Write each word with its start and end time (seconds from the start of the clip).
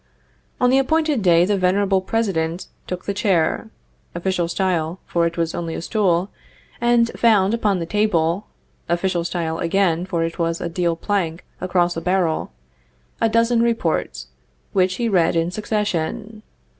On 0.59 0.71
the 0.71 0.79
appointed 0.79 1.21
day 1.21 1.45
the 1.45 1.59
venerable 1.59 2.01
President 2.01 2.65
took 2.87 3.05
the 3.05 3.13
chair 3.13 3.69
(official 4.15 4.47
style, 4.47 4.99
for 5.05 5.27
it 5.27 5.37
was 5.37 5.53
only 5.53 5.75
a 5.75 5.81
stool) 5.83 6.31
and 6.81 7.11
found 7.15 7.53
upon 7.53 7.77
the 7.77 7.85
table 7.85 8.47
(official 8.89 9.23
style, 9.23 9.59
again, 9.59 10.07
for 10.07 10.23
it 10.23 10.39
was 10.39 10.59
a 10.59 10.69
deal 10.69 10.95
plank 10.95 11.45
across 11.61 11.95
a 11.95 12.01
barrel) 12.01 12.51
a 13.21 13.29
dozen 13.29 13.61
reports, 13.61 14.29
which 14.73 14.95
he 14.95 15.07
read 15.07 15.35
in 15.35 15.51
succession. 15.51 16.41